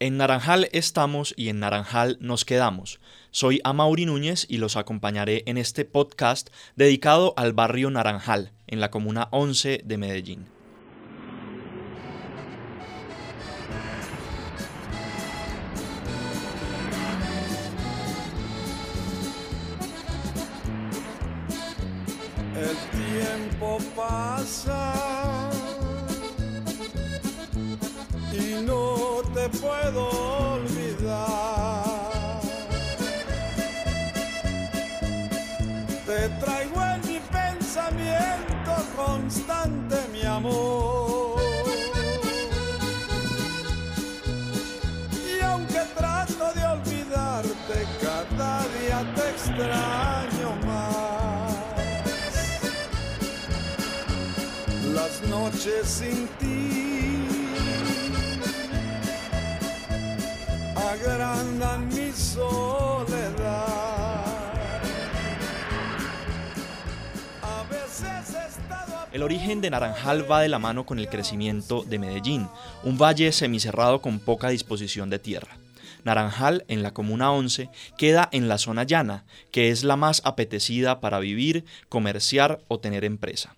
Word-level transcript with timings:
En 0.00 0.16
Naranjal 0.16 0.68
estamos 0.72 1.34
y 1.36 1.50
en 1.50 1.60
Naranjal 1.60 2.18
nos 2.20 2.44
quedamos. 2.44 2.98
Soy 3.30 3.60
Amaury 3.62 4.06
Núñez 4.06 4.44
y 4.48 4.56
los 4.56 4.76
acompañaré 4.76 5.44
en 5.46 5.56
este 5.56 5.84
podcast 5.84 6.50
dedicado 6.74 7.32
al 7.36 7.52
barrio 7.52 7.90
Naranjal, 7.90 8.50
en 8.66 8.80
la 8.80 8.90
comuna 8.90 9.28
11 9.30 9.82
de 9.84 9.96
Medellín. 9.96 10.46
El 22.56 22.76
tiempo 22.90 23.78
pasa 23.94 25.13
puedo 29.60 30.08
olvidar. 30.54 31.84
Te 36.06 36.28
traigo 36.44 36.82
en 36.82 37.00
mi 37.08 37.20
pensamiento 37.20 38.72
constante, 38.96 39.96
mi 40.12 40.22
amor. 40.22 41.40
Y 45.12 45.42
aunque 45.42 45.80
trato 45.96 46.52
de 46.54 46.66
olvidarte, 46.66 47.86
cada 48.00 48.62
día 48.78 49.14
te 49.14 49.30
extraño 49.30 50.56
más. 50.66 51.54
Las 54.94 55.22
noches 55.28 55.86
sin 55.88 56.28
ti 56.38 56.83
agrandan 60.94 61.88
mi 61.88 62.12
soledad. 62.12 63.64
El 69.12 69.22
origen 69.22 69.60
de 69.60 69.70
Naranjal 69.70 70.30
va 70.30 70.40
de 70.40 70.48
la 70.48 70.58
mano 70.58 70.86
con 70.86 70.98
el 70.98 71.08
crecimiento 71.08 71.84
de 71.84 71.98
Medellín, 72.00 72.48
un 72.82 72.98
valle 72.98 73.30
semicerrado 73.30 74.02
con 74.02 74.18
poca 74.18 74.48
disposición 74.48 75.08
de 75.08 75.20
tierra. 75.20 75.56
Naranjal, 76.02 76.64
en 76.68 76.82
la 76.82 76.92
Comuna 76.92 77.30
11, 77.30 77.70
queda 77.96 78.28
en 78.32 78.48
la 78.48 78.58
zona 78.58 78.82
llana, 78.82 79.24
que 79.52 79.70
es 79.70 79.84
la 79.84 79.96
más 79.96 80.20
apetecida 80.24 81.00
para 81.00 81.20
vivir, 81.20 81.64
comerciar 81.88 82.60
o 82.68 82.80
tener 82.80 83.04
empresa. 83.04 83.54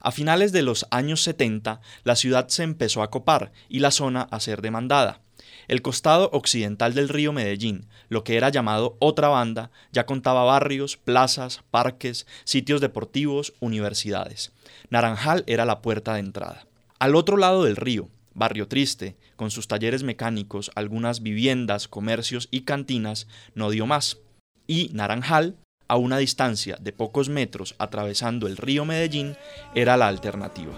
A 0.00 0.12
finales 0.12 0.52
de 0.52 0.62
los 0.62 0.86
años 0.90 1.22
70, 1.22 1.80
la 2.04 2.16
ciudad 2.16 2.48
se 2.48 2.62
empezó 2.62 3.02
a 3.02 3.10
copar 3.10 3.52
y 3.68 3.80
la 3.80 3.90
zona 3.90 4.22
a 4.30 4.40
ser 4.40 4.62
demandada. 4.62 5.20
El 5.68 5.82
costado 5.82 6.30
occidental 6.32 6.94
del 6.94 7.08
río 7.08 7.32
Medellín, 7.32 7.86
lo 8.08 8.24
que 8.24 8.36
era 8.36 8.50
llamado 8.50 8.96
Otra 9.00 9.28
Banda, 9.28 9.70
ya 9.92 10.06
contaba 10.06 10.44
barrios, 10.44 10.96
plazas, 10.96 11.62
parques, 11.70 12.26
sitios 12.44 12.80
deportivos, 12.80 13.54
universidades. 13.60 14.52
Naranjal 14.90 15.44
era 15.46 15.64
la 15.64 15.82
puerta 15.82 16.14
de 16.14 16.20
entrada. 16.20 16.66
Al 16.98 17.14
otro 17.14 17.36
lado 17.36 17.64
del 17.64 17.76
río, 17.76 18.08
Barrio 18.34 18.68
Triste, 18.68 19.16
con 19.36 19.50
sus 19.50 19.66
talleres 19.66 20.02
mecánicos, 20.02 20.70
algunas 20.74 21.22
viviendas, 21.22 21.88
comercios 21.88 22.48
y 22.50 22.62
cantinas, 22.62 23.26
no 23.54 23.70
dio 23.70 23.86
más. 23.86 24.18
Y 24.66 24.90
Naranjal, 24.92 25.56
a 25.88 25.96
una 25.96 26.18
distancia 26.18 26.76
de 26.80 26.92
pocos 26.92 27.28
metros 27.28 27.74
atravesando 27.78 28.46
el 28.46 28.56
río 28.56 28.84
Medellín, 28.84 29.36
era 29.74 29.96
la 29.96 30.08
alternativa. 30.08 30.72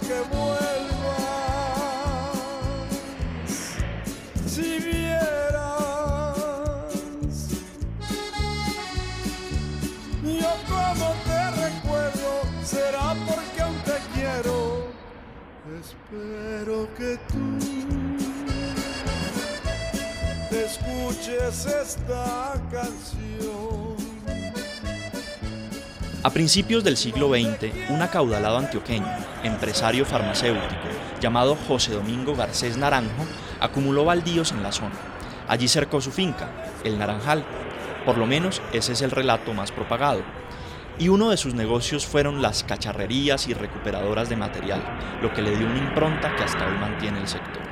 Que 0.00 0.20
vuelvas. 0.34 0.78
Si 4.46 4.78
vieras, 4.78 6.36
yo 10.22 10.52
como 10.68 11.08
te 11.26 11.50
recuerdo 11.50 12.30
será 12.64 13.14
porque 13.26 13.60
aún 13.62 13.78
te 13.84 13.98
quiero. 14.14 14.88
Espero 15.80 16.88
que 16.96 17.18
tú 17.28 17.58
escuches 20.50 21.66
esta 21.66 22.54
canción. 22.70 23.47
A 26.28 26.30
principios 26.30 26.84
del 26.84 26.98
siglo 26.98 27.30
XX, 27.30 27.72
un 27.88 28.02
acaudalado 28.02 28.58
antioqueño, 28.58 29.06
empresario 29.44 30.04
farmacéutico, 30.04 30.86
llamado 31.22 31.56
José 31.66 31.92
Domingo 31.94 32.36
Garcés 32.36 32.76
Naranjo, 32.76 33.24
acumuló 33.60 34.04
baldíos 34.04 34.52
en 34.52 34.62
la 34.62 34.70
zona. 34.70 34.92
Allí 35.48 35.68
cercó 35.68 36.02
su 36.02 36.10
finca, 36.10 36.50
el 36.84 36.98
Naranjal. 36.98 37.46
Por 38.04 38.18
lo 38.18 38.26
menos 38.26 38.60
ese 38.74 38.92
es 38.92 39.00
el 39.00 39.10
relato 39.10 39.54
más 39.54 39.72
propagado. 39.72 40.20
Y 40.98 41.08
uno 41.08 41.30
de 41.30 41.38
sus 41.38 41.54
negocios 41.54 42.04
fueron 42.04 42.42
las 42.42 42.62
cacharrerías 42.62 43.48
y 43.48 43.54
recuperadoras 43.54 44.28
de 44.28 44.36
material, 44.36 44.82
lo 45.22 45.32
que 45.32 45.40
le 45.40 45.56
dio 45.56 45.66
una 45.66 45.78
impronta 45.78 46.36
que 46.36 46.44
hasta 46.44 46.66
hoy 46.66 46.76
mantiene 46.76 47.20
el 47.20 47.28
sector. 47.28 47.67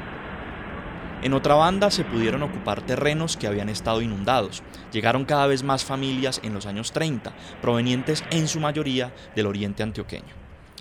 En 1.26 1.34
otra 1.34 1.56
banda 1.56 1.90
se 1.90 2.04
pudieron 2.04 2.44
ocupar 2.44 2.86
terrenos 2.86 3.36
que 3.36 3.48
habían 3.48 3.68
estado 3.68 4.00
inundados. 4.00 4.62
Llegaron 4.92 5.24
cada 5.24 5.48
vez 5.48 5.64
más 5.64 5.84
familias 5.84 6.40
en 6.44 6.54
los 6.54 6.66
años 6.66 6.92
30, 6.92 7.34
provenientes 7.60 8.22
en 8.30 8.46
su 8.46 8.60
mayoría 8.60 9.12
del 9.34 9.46
oriente 9.46 9.82
antioqueño. 9.82 10.32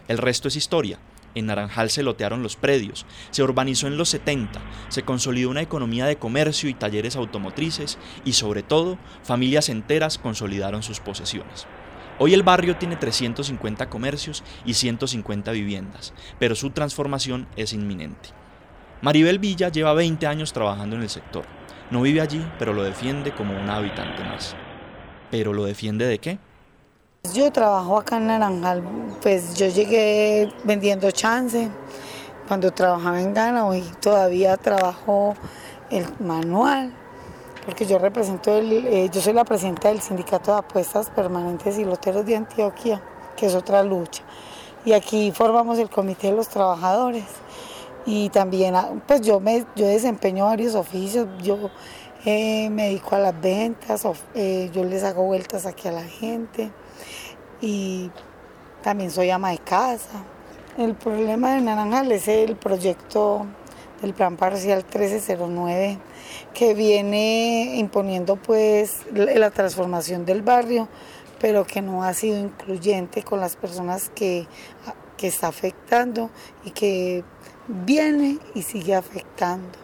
El 0.07 0.19
resto 0.19 0.47
es 0.47 0.55
historia. 0.55 0.99
En 1.33 1.47
Naranjal 1.47 1.89
se 1.89 2.03
lotearon 2.03 2.43
los 2.43 2.57
predios, 2.57 3.07
se 3.31 3.41
urbanizó 3.41 3.87
en 3.87 3.97
los 3.97 4.09
70, 4.09 4.61
se 4.89 5.01
consolidó 5.01 5.49
una 5.49 5.63
economía 5.63 6.05
de 6.05 6.17
comercio 6.17 6.69
y 6.69 6.75
talleres 6.75 7.15
automotrices 7.15 7.97
y 8.23 8.33
sobre 8.33 8.61
todo 8.61 8.99
familias 9.23 9.69
enteras 9.69 10.19
consolidaron 10.19 10.83
sus 10.83 10.99
posesiones. 10.99 11.65
Hoy 12.19 12.35
el 12.35 12.43
barrio 12.43 12.77
tiene 12.77 12.97
350 12.97 13.89
comercios 13.89 14.43
y 14.63 14.75
150 14.75 15.51
viviendas, 15.53 16.13
pero 16.37 16.53
su 16.53 16.69
transformación 16.69 17.47
es 17.55 17.73
inminente. 17.73 18.44
Maribel 19.01 19.39
Villa 19.39 19.69
lleva 19.69 19.93
20 19.93 20.25
años 20.27 20.53
trabajando 20.53 20.95
en 20.95 21.03
el 21.03 21.09
sector. 21.09 21.45
No 21.91 22.01
vive 22.01 22.21
allí, 22.21 22.45
pero 22.57 22.73
lo 22.73 22.83
defiende 22.83 23.33
como 23.33 23.59
un 23.59 23.69
habitante 23.69 24.23
más. 24.23 24.55
¿Pero 25.29 25.53
lo 25.53 25.65
defiende 25.65 26.05
de 26.05 26.19
qué? 26.19 26.39
Yo 27.33 27.51
trabajo 27.51 27.97
acá 27.97 28.17
en 28.17 28.27
Naranjal, 28.27 28.83
pues 29.21 29.55
yo 29.55 29.67
llegué 29.67 30.51
vendiendo 30.63 31.09
chance 31.11 31.69
cuando 32.47 32.71
trabajaba 32.71 33.19
en 33.19 33.33
Ghana, 33.33 33.65
hoy 33.65 33.83
todavía 33.99 34.55
trabajo 34.57 35.35
el 35.89 36.05
manual, 36.19 36.93
porque 37.65 37.85
yo 37.85 37.97
represento, 37.97 38.55
el, 38.55 38.71
eh, 38.71 39.09
yo 39.11 39.21
soy 39.21 39.33
la 39.33 39.43
presidenta 39.43 39.89
del 39.89 40.01
Sindicato 40.01 40.51
de 40.51 40.59
Apuestas 40.59 41.09
Permanentes 41.09 41.79
y 41.79 41.85
Loteros 41.85 42.25
de 42.25 42.35
Antioquia, 42.35 43.01
que 43.35 43.47
es 43.47 43.55
otra 43.55 43.81
lucha. 43.81 44.23
Y 44.85 44.93
aquí 44.93 45.31
formamos 45.31 45.79
el 45.79 45.89
Comité 45.89 46.27
de 46.27 46.33
los 46.33 46.47
Trabajadores. 46.47 47.25
Y 48.05 48.29
también, 48.29 48.75
ah, 48.75 48.91
pues 49.07 49.21
yo, 49.21 49.39
me, 49.39 49.65
yo 49.75 49.87
desempeño 49.87 50.45
varios 50.45 50.75
oficios, 50.75 51.27
yo 51.41 51.71
eh, 52.25 52.69
me 52.69 52.85
dedico 52.85 53.15
a 53.15 53.19
las 53.19 53.41
ventas, 53.41 54.05
eh, 54.35 54.69
yo 54.73 54.83
les 54.83 55.03
hago 55.03 55.23
vueltas 55.23 55.65
aquí 55.65 55.87
a 55.87 55.91
la 55.91 56.03
gente 56.03 56.71
y 57.61 58.11
también 58.83 59.11
soy 59.11 59.31
ama 59.31 59.51
de 59.51 59.57
casa. 59.57 60.23
El 60.77 60.93
problema 60.93 61.55
de 61.55 61.61
Naranjal 61.61 62.11
es 62.11 62.27
el 62.27 62.55
proyecto 62.55 63.45
del 64.01 64.13
plan 64.13 64.37
parcial 64.37 64.83
1309 64.83 65.97
que 66.53 66.73
viene 66.73 67.75
imponiendo 67.77 68.35
pues 68.35 68.99
la 69.13 69.51
transformación 69.51 70.25
del 70.25 70.41
barrio, 70.41 70.87
pero 71.39 71.65
que 71.65 71.81
no 71.81 72.03
ha 72.03 72.13
sido 72.13 72.39
incluyente 72.39 73.23
con 73.23 73.39
las 73.39 73.55
personas 73.55 74.09
que, 74.13 74.47
que 75.17 75.27
está 75.27 75.47
afectando 75.47 76.29
y 76.63 76.71
que 76.71 77.23
viene 77.67 78.39
y 78.53 78.61
sigue 78.61 78.95
afectando, 78.95 79.77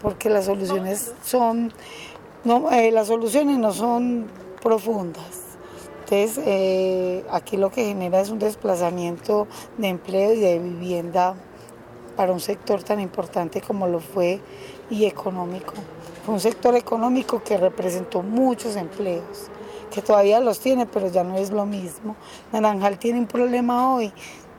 porque 0.00 0.30
las 0.30 0.46
soluciones 0.46 1.12
son 1.22 1.72
no, 2.46 2.70
eh, 2.70 2.92
las 2.92 3.08
soluciones 3.08 3.58
no 3.58 3.72
son 3.72 4.26
profundas. 4.62 5.46
Entonces, 6.04 6.40
eh, 6.46 7.24
aquí 7.32 7.56
lo 7.56 7.70
que 7.70 7.84
genera 7.86 8.20
es 8.20 8.30
un 8.30 8.38
desplazamiento 8.38 9.48
de 9.78 9.88
empleo 9.88 10.32
y 10.32 10.38
de 10.38 10.60
vivienda 10.60 11.34
para 12.16 12.32
un 12.32 12.38
sector 12.38 12.84
tan 12.84 13.00
importante 13.00 13.60
como 13.60 13.88
lo 13.88 13.98
fue 13.98 14.40
y 14.90 15.06
económico. 15.06 15.74
Fue 16.24 16.34
un 16.34 16.40
sector 16.40 16.76
económico 16.76 17.42
que 17.42 17.56
representó 17.56 18.22
muchos 18.22 18.76
empleos, 18.76 19.50
que 19.90 20.00
todavía 20.00 20.38
los 20.38 20.60
tiene, 20.60 20.86
pero 20.86 21.08
ya 21.08 21.24
no 21.24 21.36
es 21.36 21.50
lo 21.50 21.66
mismo. 21.66 22.14
Naranjal 22.52 23.00
tiene 23.00 23.18
un 23.18 23.26
problema 23.26 23.92
hoy 23.92 24.12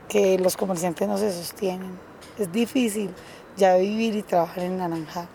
que 0.08 0.38
los 0.38 0.58
comerciantes 0.58 1.08
no 1.08 1.16
se 1.16 1.32
sostienen. 1.32 2.07
Es 2.38 2.52
difícil 2.52 3.10
ya 3.56 3.76
vivir 3.76 4.14
y 4.14 4.22
trabajar 4.22 4.64
en 4.64 4.78
Naranjal. 4.78 5.28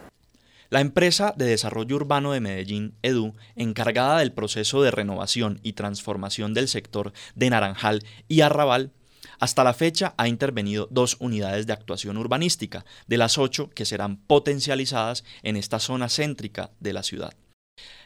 La 0.69 0.79
empresa 0.79 1.33
de 1.35 1.45
desarrollo 1.45 1.97
urbano 1.97 2.31
de 2.31 2.39
Medellín, 2.39 2.95
EDU, 3.03 3.35
encargada 3.55 4.19
del 4.19 4.31
proceso 4.31 4.81
de 4.81 4.89
renovación 4.89 5.59
y 5.61 5.73
transformación 5.73 6.53
del 6.53 6.67
sector 6.67 7.13
de 7.35 7.49
Naranjal 7.49 8.03
y 8.27 8.41
Arrabal, 8.41 8.91
hasta 9.39 9.63
la 9.63 9.73
fecha 9.73 10.13
ha 10.17 10.27
intervenido 10.27 10.87
dos 10.89 11.17
unidades 11.19 11.67
de 11.67 11.73
actuación 11.73 12.17
urbanística, 12.17 12.85
de 13.07 13.17
las 13.17 13.37
ocho 13.37 13.69
que 13.69 13.85
serán 13.85 14.17
potencializadas 14.17 15.25
en 15.43 15.57
esta 15.57 15.79
zona 15.79 16.07
céntrica 16.07 16.71
de 16.79 16.93
la 16.93 17.03
ciudad. 17.03 17.33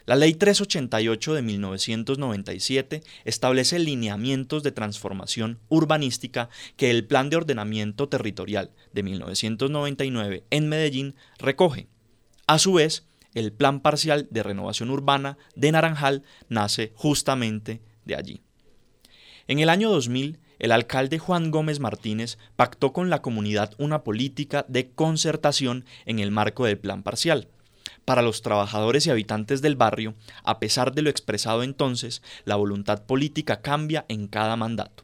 La 0.07 0.15
Ley 0.15 0.35
388 0.35 1.33
de 1.33 1.41
1997 1.41 3.03
establece 3.25 3.77
lineamientos 3.77 4.63
de 4.63 4.71
transformación 4.71 5.59
urbanística 5.67 6.47
que 6.77 6.89
el 6.91 7.05
Plan 7.05 7.29
de 7.29 7.35
Ordenamiento 7.35 8.07
Territorial 8.07 8.71
de 8.93 9.03
1999 9.03 10.45
en 10.49 10.69
Medellín 10.69 11.15
recoge. 11.39 11.89
A 12.47 12.57
su 12.57 12.71
vez, 12.71 13.05
el 13.33 13.51
Plan 13.51 13.81
Parcial 13.81 14.29
de 14.31 14.43
Renovación 14.43 14.91
Urbana 14.91 15.37
de 15.57 15.73
Naranjal 15.73 16.23
nace 16.47 16.93
justamente 16.95 17.81
de 18.05 18.15
allí. 18.15 18.41
En 19.49 19.59
el 19.59 19.67
año 19.67 19.89
2000, 19.89 20.39
el 20.59 20.71
alcalde 20.71 21.19
Juan 21.19 21.51
Gómez 21.51 21.81
Martínez 21.81 22.37
pactó 22.55 22.93
con 22.93 23.09
la 23.09 23.21
comunidad 23.21 23.73
una 23.77 24.05
política 24.05 24.65
de 24.69 24.89
concertación 24.89 25.83
en 26.05 26.19
el 26.19 26.31
marco 26.31 26.63
del 26.63 26.77
Plan 26.77 27.03
Parcial 27.03 27.49
para 28.07 28.21
los 28.21 28.41
trabajadores 28.41 29.05
y 29.05 29.09
habitantes 29.09 29.61
del 29.61 29.75
barrio, 29.75 30.15
a 30.45 30.59
pesar 30.59 30.93
de 30.93 31.01
lo 31.01 31.09
expresado 31.09 31.61
entonces, 31.61 32.21
la 32.45 32.55
voluntad 32.55 33.03
política 33.03 33.61
cambia 33.61 34.05
en 34.07 34.29
cada 34.29 34.55
mandato. 34.55 35.03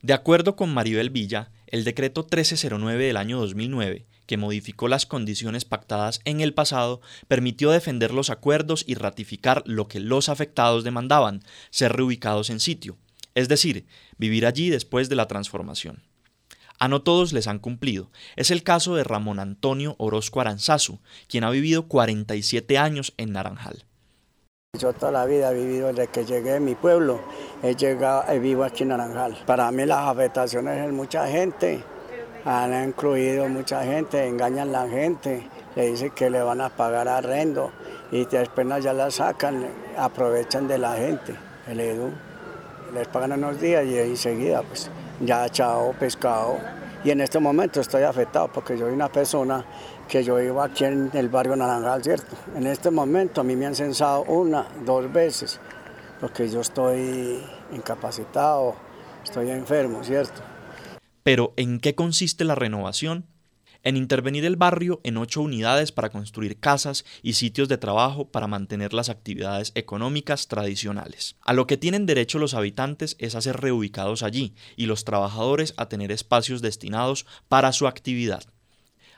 De 0.00 0.14
acuerdo 0.14 0.56
con 0.56 0.72
Maribel 0.72 1.10
Villa, 1.10 1.50
el 1.66 1.84
decreto 1.84 2.22
1309 2.22 3.04
del 3.04 3.18
año 3.18 3.38
2009, 3.40 4.06
que 4.24 4.38
modificó 4.38 4.88
las 4.88 5.04
condiciones 5.04 5.66
pactadas 5.66 6.22
en 6.24 6.40
el 6.40 6.54
pasado, 6.54 7.02
permitió 7.28 7.70
defender 7.70 8.14
los 8.14 8.30
acuerdos 8.30 8.84
y 8.86 8.94
ratificar 8.94 9.62
lo 9.66 9.86
que 9.86 10.00
los 10.00 10.30
afectados 10.30 10.82
demandaban, 10.82 11.42
ser 11.68 11.92
reubicados 11.92 12.48
en 12.48 12.58
sitio, 12.58 12.96
es 13.34 13.48
decir, 13.48 13.84
vivir 14.16 14.46
allí 14.46 14.70
después 14.70 15.10
de 15.10 15.16
la 15.16 15.28
transformación. 15.28 16.02
A 16.84 16.88
no 16.88 17.00
todos 17.00 17.32
les 17.32 17.46
han 17.46 17.60
cumplido. 17.60 18.10
Es 18.36 18.50
el 18.50 18.62
caso 18.62 18.94
de 18.94 19.04
Ramón 19.04 19.38
Antonio 19.38 19.94
Orozco 19.96 20.42
Aranzazu, 20.42 20.98
quien 21.28 21.42
ha 21.42 21.48
vivido 21.48 21.88
47 21.88 22.76
años 22.76 23.14
en 23.16 23.32
Naranjal. 23.32 23.86
Yo 24.78 24.92
toda 24.92 25.10
la 25.10 25.24
vida 25.24 25.50
he 25.50 25.54
vivido 25.54 25.88
desde 25.88 26.08
que 26.08 26.26
llegué 26.26 26.56
a 26.56 26.60
mi 26.60 26.74
pueblo, 26.74 27.22
he 27.62 27.74
llegado, 27.74 28.30
he 28.30 28.38
vivo 28.38 28.64
aquí 28.64 28.82
en 28.82 28.90
Naranjal. 28.90 29.34
Para 29.46 29.70
mí 29.70 29.86
las 29.86 30.06
afectaciones 30.08 30.86
es 30.86 30.92
mucha 30.92 31.26
gente, 31.26 31.82
han 32.44 32.88
incluido 32.90 33.48
mucha 33.48 33.82
gente, 33.82 34.28
engañan 34.28 34.68
a 34.68 34.84
la 34.84 34.86
gente, 34.86 35.48
le 35.76 35.90
dicen 35.90 36.10
que 36.10 36.28
le 36.28 36.42
van 36.42 36.60
a 36.60 36.68
pagar 36.68 37.08
arrendo 37.08 37.72
y 38.12 38.26
después 38.26 38.66
ya 38.84 38.92
la 38.92 39.10
sacan, 39.10 39.66
aprovechan 39.96 40.68
de 40.68 40.76
la 40.76 40.96
gente, 40.96 41.34
el 41.66 41.80
EDU. 41.80 42.12
Les 42.92 43.08
pagan 43.08 43.32
unos 43.32 43.58
días 43.58 43.86
y 43.86 43.96
enseguida 43.96 44.62
pues 44.62 44.90
ya 45.20 45.48
chao, 45.48 45.94
pescado. 45.98 46.58
Y 47.04 47.10
en 47.10 47.20
este 47.20 47.38
momento 47.38 47.80
estoy 47.80 48.02
afectado 48.02 48.50
porque 48.52 48.78
yo 48.78 48.86
soy 48.86 48.94
una 48.94 49.10
persona 49.10 49.64
que 50.08 50.24
yo 50.24 50.36
vivo 50.36 50.62
aquí 50.62 50.84
en 50.84 51.10
el 51.12 51.28
barrio 51.28 51.54
Naranjal, 51.54 52.02
¿cierto? 52.02 52.36
En 52.56 52.66
este 52.66 52.90
momento 52.90 53.40
a 53.42 53.44
mí 53.44 53.56
me 53.56 53.66
han 53.66 53.74
censado 53.74 54.22
una, 54.24 54.66
dos 54.84 55.12
veces, 55.12 55.60
porque 56.20 56.48
yo 56.48 56.60
estoy 56.60 57.42
incapacitado, 57.72 58.74
estoy 59.22 59.50
enfermo, 59.50 60.02
¿cierto? 60.02 60.40
Pero 61.22 61.52
¿en 61.56 61.78
qué 61.80 61.94
consiste 61.94 62.44
la 62.44 62.54
renovación? 62.54 63.26
En 63.84 63.96
intervenir 63.96 64.44
el 64.44 64.56
barrio 64.56 65.00
en 65.04 65.18
ocho 65.18 65.42
unidades 65.42 65.92
para 65.92 66.10
construir 66.10 66.58
casas 66.58 67.04
y 67.22 67.34
sitios 67.34 67.68
de 67.68 67.78
trabajo 67.78 68.28
para 68.30 68.48
mantener 68.48 68.92
las 68.94 69.10
actividades 69.10 69.72
económicas 69.74 70.48
tradicionales. 70.48 71.36
A 71.42 71.52
lo 71.52 71.66
que 71.66 71.76
tienen 71.76 72.06
derecho 72.06 72.38
los 72.38 72.54
habitantes 72.54 73.16
es 73.20 73.34
a 73.34 73.42
ser 73.42 73.60
reubicados 73.60 74.22
allí 74.22 74.54
y 74.76 74.86
los 74.86 75.04
trabajadores 75.04 75.74
a 75.76 75.88
tener 75.88 76.10
espacios 76.10 76.62
destinados 76.62 77.26
para 77.48 77.72
su 77.72 77.86
actividad. 77.86 78.42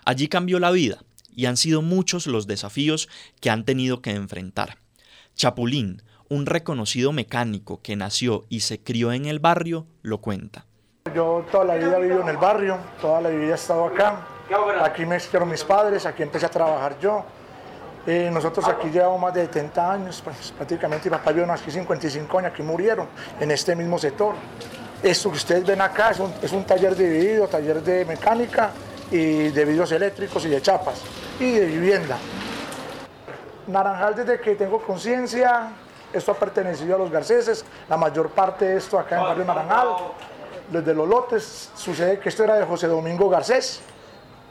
Allí 0.04 0.28
cambió 0.28 0.58
la 0.58 0.70
vida 0.70 1.02
y 1.34 1.46
han 1.46 1.56
sido 1.56 1.82
muchos 1.82 2.26
los 2.26 2.46
desafíos 2.46 3.08
que 3.40 3.50
han 3.50 3.64
tenido 3.64 4.02
que 4.02 4.10
enfrentar. 4.10 4.78
Chapulín, 5.36 6.02
un 6.28 6.46
reconocido 6.46 7.12
mecánico 7.12 7.82
que 7.82 7.94
nació 7.94 8.46
y 8.48 8.60
se 8.60 8.82
crió 8.82 9.12
en 9.12 9.26
el 9.26 9.38
barrio, 9.38 9.86
lo 10.02 10.20
cuenta. 10.20 10.66
Yo 11.14 11.46
toda 11.52 11.64
la 11.64 11.76
vida 11.76 11.98
he 11.98 12.02
vivido 12.02 12.22
en 12.22 12.28
el 12.28 12.36
barrio, 12.36 12.78
toda 13.00 13.20
la 13.20 13.28
vida 13.28 13.52
he 13.52 13.54
estado 13.54 13.84
acá. 13.84 14.35
Aquí 14.82 15.04
me 15.04 15.16
hicieron 15.16 15.48
mis 15.48 15.64
padres, 15.64 16.06
aquí 16.06 16.22
empecé 16.22 16.46
a 16.46 16.50
trabajar 16.50 16.98
yo. 16.98 17.24
Eh, 18.06 18.30
nosotros 18.32 18.68
aquí 18.68 18.88
llevamos 18.88 19.20
más 19.20 19.34
de 19.34 19.46
70 19.46 19.92
años, 19.92 20.20
pues, 20.22 20.52
prácticamente 20.52 21.10
mi 21.10 21.16
papá 21.16 21.32
vio 21.32 21.50
aquí 21.50 21.72
55 21.72 22.38
años, 22.38 22.52
aquí 22.52 22.62
murieron 22.62 23.08
en 23.40 23.50
este 23.50 23.74
mismo 23.74 23.98
sector. 23.98 24.34
Esto 25.02 25.30
que 25.30 25.36
ustedes 25.36 25.66
ven 25.66 25.80
acá 25.80 26.10
es 26.10 26.20
un, 26.20 26.32
es 26.40 26.52
un 26.52 26.64
taller 26.64 26.94
dividido, 26.94 27.48
taller 27.48 27.82
de 27.82 28.04
mecánica 28.04 28.70
y 29.10 29.48
de 29.48 29.64
vidrios 29.64 29.90
eléctricos 29.90 30.44
y 30.44 30.48
de 30.48 30.62
chapas 30.62 31.02
y 31.40 31.50
de 31.50 31.66
vivienda. 31.66 32.16
Naranjal 33.66 34.14
desde 34.14 34.40
que 34.40 34.54
tengo 34.54 34.80
conciencia, 34.80 35.70
esto 36.12 36.30
ha 36.30 36.34
pertenecido 36.34 36.94
a 36.94 36.98
los 36.98 37.10
garceses, 37.10 37.64
la 37.88 37.96
mayor 37.96 38.30
parte 38.30 38.66
de 38.66 38.76
esto 38.76 39.00
acá 39.00 39.16
en 39.16 39.22
barrio 39.24 39.44
Naranjal, 39.44 39.88
desde 40.70 40.94
los 40.94 41.08
lotes, 41.08 41.70
sucede 41.74 42.20
que 42.20 42.28
esto 42.28 42.44
era 42.44 42.54
de 42.54 42.64
José 42.64 42.86
Domingo 42.86 43.28
Garcés, 43.28 43.82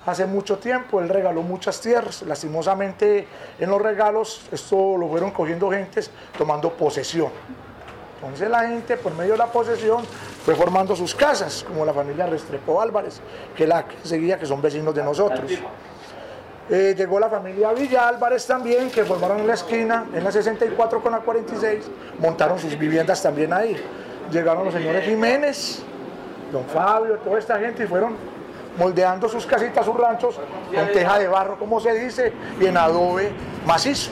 hace 0.06 0.26
mucho 0.26 0.58
tiempo, 0.58 1.02
él 1.02 1.10
regaló 1.10 1.42
muchas 1.42 1.82
tierras, 1.82 2.22
lastimosamente 2.24 3.28
en 3.60 3.70
los 3.70 3.82
regalos 3.82 4.42
esto 4.52 4.98
lo 4.98 5.08
fueron 5.08 5.32
cogiendo 5.32 5.70
gentes 5.72 6.12
tomando 6.38 6.72
posesión. 6.74 7.30
Entonces 8.22 8.50
la 8.50 8.68
gente 8.68 8.98
por 8.98 9.14
medio 9.14 9.34
de 9.34 9.38
la 9.38 9.48
posesión 9.48 10.04
fue 10.44 10.56
formando 10.56 10.96
sus 10.96 11.14
casas, 11.14 11.64
como 11.68 11.86
la 11.86 11.94
familia 11.94 12.26
Restrepo 12.26 12.82
Álvarez, 12.82 13.20
que 13.56 13.68
la 13.68 13.88
que 13.88 13.96
seguía, 14.04 14.40
que 14.40 14.46
son 14.46 14.62
vecinos 14.62 14.96
de 14.96 15.04
nosotros. 15.04 15.52
Eh, 16.68 16.96
llegó 16.98 17.20
la 17.20 17.30
familia 17.30 17.72
Villa 17.74 18.08
Álvarez 18.08 18.48
también, 18.48 18.90
que 18.90 19.04
formaron 19.04 19.40
en 19.40 19.48
la 19.48 19.54
esquina, 19.54 20.06
en 20.14 20.24
la 20.24 20.32
64 20.32 21.02
con 21.02 21.12
la 21.12 21.20
46, 21.20 21.86
montaron 22.20 22.58
sus 22.58 22.78
viviendas 22.78 23.22
también 23.22 23.54
ahí. 23.54 23.76
Llegaron 24.32 24.66
los 24.66 24.74
señores 24.74 25.06
Jiménez, 25.06 25.84
don 26.52 26.66
Fabio, 26.66 27.18
toda 27.20 27.38
esta 27.38 27.60
gente 27.60 27.84
y 27.84 27.88
fueron 27.88 28.16
moldeando 28.78 29.30
sus 29.30 29.46
casitas, 29.46 29.86
sus 29.86 29.96
ranchos, 29.96 30.40
en 30.72 30.92
teja 30.92 31.20
de 31.20 31.28
barro, 31.28 31.58
como 31.58 31.80
se 31.80 31.94
dice, 31.94 32.34
y 32.60 32.66
en 32.66 32.78
adobe 32.78 33.32
macizo. 33.66 34.12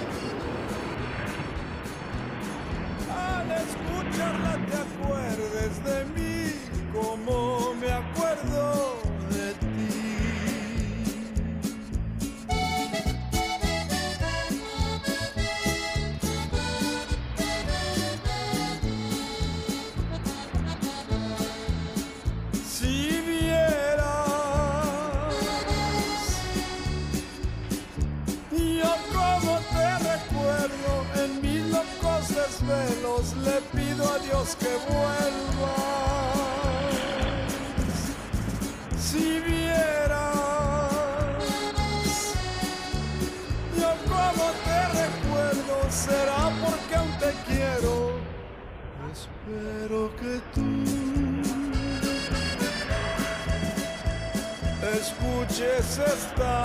Escuches 55.53 55.99
esta 55.99 56.63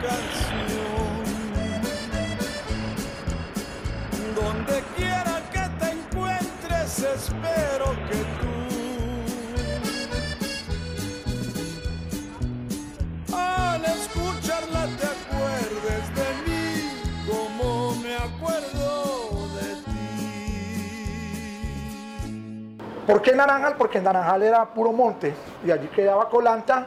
canción. 0.00 1.20
Donde 4.34 4.82
quiera 4.96 5.42
que 5.52 5.68
te 5.78 5.90
encuentres, 5.90 7.02
espero 7.02 7.94
que 8.08 8.24
tú 8.40 8.54
al 13.36 13.84
escucharla 13.84 14.86
te 14.96 15.06
acuerdes 15.06 16.04
de 16.16 16.28
mí 16.46 16.64
como 17.30 17.94
me 17.96 18.16
acuerdo 18.16 19.48
de 19.56 19.68
ti. 19.84 20.00
¿Por 23.06 23.20
qué 23.20 23.34
Naranjal? 23.34 23.76
Porque 23.76 24.00
Naranjal 24.00 24.42
era 24.42 24.64
puro 24.72 24.92
monte 24.92 25.34
y 25.64 25.70
allí 25.70 25.88
quedaba 25.88 26.30
Colanta, 26.30 26.86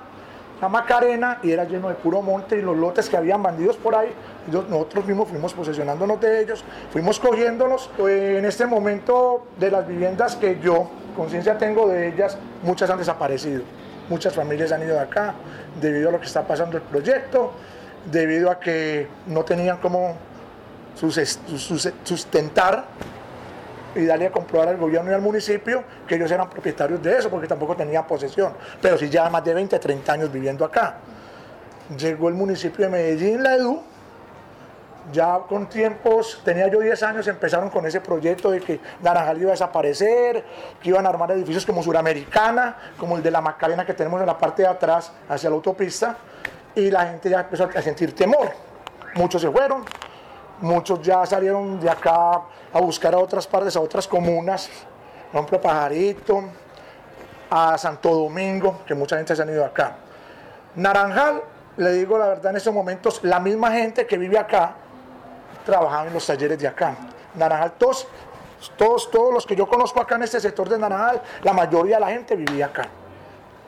la 0.64 0.70
Macarena 0.70 1.40
y 1.44 1.52
era 1.52 1.66
lleno 1.66 1.90
de 1.90 1.96
puro 1.96 2.22
monte 2.22 2.58
y 2.58 2.62
los 2.62 2.78
lotes 2.78 3.10
que 3.10 3.18
habían 3.18 3.44
bandidos 3.44 3.76
por 3.76 3.96
ahí, 3.96 4.14
nosotros 4.50 5.06
mismos 5.06 5.28
fuimos 5.28 5.54
posesionándonos 5.54 6.22
de 6.22 6.42
ellos, 6.42 6.64
fuimos 6.90 7.20
cogiéndolos. 7.20 7.90
Eh, 8.08 8.38
en 8.40 8.46
este 8.46 8.66
momento 8.66 9.46
de 9.60 9.70
las 9.70 9.86
viviendas 9.86 10.38
que 10.38 10.62
yo 10.62 10.90
conciencia 11.18 11.58
tengo 11.58 11.90
de 11.90 12.08
ellas, 12.08 12.38
muchas 12.62 12.90
han 12.90 12.98
desaparecido, 12.98 13.62
muchas 14.08 14.34
familias 14.34 14.72
han 14.72 14.84
ido 14.84 14.94
de 14.94 15.02
acá 15.02 15.34
debido 15.82 16.08
a 16.08 16.12
lo 16.14 16.22
que 16.22 16.28
está 16.28 16.48
pasando 16.48 16.78
el 16.78 16.84
proyecto, 16.84 17.52
debido 18.10 18.50
a 18.50 18.58
que 18.58 19.10
no 19.28 19.44
tenían 19.44 19.80
cómo 19.80 20.16
sustentar 22.06 22.86
y 23.96 24.06
darle 24.06 24.28
a 24.28 24.32
comprobar 24.32 24.70
al 24.70 24.78
gobierno 24.78 25.12
y 25.12 25.14
al 25.14 25.22
municipio 25.22 25.84
que 26.08 26.16
ellos 26.16 26.32
eran 26.32 26.50
propietarios 26.50 27.02
de 27.02 27.18
eso, 27.18 27.30
porque 27.30 27.48
tampoco 27.48 27.76
tenían 27.76 28.06
posesión, 28.06 28.54
pero 28.82 28.98
sí 28.98 29.10
ya 29.10 29.30
más 29.30 29.44
de 29.44 29.54
20, 29.54 29.80
30 29.80 30.14
años 30.14 30.32
viviendo 30.32 30.66
acá. 30.66 30.98
Llegó 31.98 32.30
el 32.30 32.36
municipio 32.36 32.86
de 32.86 32.92
Medellín, 32.92 33.44
la 33.44 33.56
EDU, 33.56 33.82
ya 35.12 35.40
con 35.50 35.68
tiempos, 35.68 36.42
tenía 36.46 36.68
yo 36.70 36.80
10 36.80 37.04
años, 37.04 37.28
empezaron 37.28 37.70
con 37.70 37.86
ese 37.86 38.00
proyecto 38.00 38.52
de 38.52 38.62
que 38.62 38.80
Naranjal 39.02 39.42
iba 39.42 39.50
a 39.50 39.52
desaparecer, 39.52 40.44
que 40.82 40.90
iban 40.90 41.06
a 41.06 41.10
armar 41.10 41.32
edificios 41.32 41.66
como 41.66 41.84
Suramericana, 41.84 42.78
como 42.98 43.18
el 43.18 43.24
de 43.24 43.32
la 43.32 43.42
Macarena 43.42 43.86
que 43.86 43.94
tenemos 43.94 44.22
en 44.22 44.28
la 44.28 44.38
parte 44.38 44.62
de 44.62 44.70
atrás 44.70 45.12
hacia 45.28 45.50
la 45.50 45.56
autopista, 45.56 46.18
y 46.76 46.90
la 46.90 47.06
gente 47.08 47.30
ya 47.30 47.42
empezó 47.42 47.70
a 47.76 47.82
sentir 47.82 48.16
temor. 48.16 48.50
Muchos 49.16 49.42
se 49.42 49.52
fueron, 49.52 49.84
muchos 50.62 51.02
ya 51.02 51.26
salieron 51.26 51.80
de 51.80 51.90
acá 51.90 52.42
a 52.74 52.80
buscar 52.80 53.14
a 53.14 53.20
otras 53.20 53.48
partes, 53.48 53.76
a 53.76 53.80
otras 53.80 54.08
comunas, 54.08 54.70
por 55.32 55.40
ejemplo, 55.40 55.62
Pajarito, 55.62 56.44
a 57.50 57.78
Santo 57.78 58.14
Domingo, 58.14 58.82
que 58.86 58.96
mucha 58.96 59.18
gente 59.18 59.36
se 59.36 59.42
han 59.42 59.50
ido 59.50 59.66
acá. 59.66 59.96
Naranjal, 60.76 61.42
le 61.78 61.92
digo 61.94 62.18
la 62.18 62.28
verdad, 62.28 62.52
en 62.52 62.58
estos 62.58 62.74
momentos, 62.74 63.20
la 63.24 63.40
misma 63.40 63.72
gente 63.72 64.06
que 64.06 64.18
vive 64.18 64.38
acá 64.38 64.76
trabajaba 65.66 66.08
en 66.08 66.14
los 66.14 66.26
talleres 66.26 66.60
de 66.60 66.68
acá. 66.68 66.96
Naranjal, 67.36 67.74
todos, 67.74 68.08
todos, 68.78 69.10
todos 69.10 69.34
los 69.34 69.46
que 69.46 69.56
yo 69.56 69.68
conozco 69.68 70.02
acá 70.02 70.16
en 70.16 70.24
este 70.24 70.40
sector 70.40 70.70
de 70.70 70.78
Naranjal, 70.78 71.22
la 71.44 71.54
mayoría 71.54 71.96
de 71.96 72.02
la 72.02 72.10
gente 72.10 72.36
vivía 72.36 72.68
acá 72.68 72.88